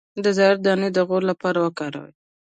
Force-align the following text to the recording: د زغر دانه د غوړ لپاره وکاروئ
د 0.23 0.25
زغر 0.37 0.55
دانه 0.65 0.87
د 0.93 0.99
غوړ 1.07 1.21
لپاره 1.31 1.57
وکاروئ 1.61 2.13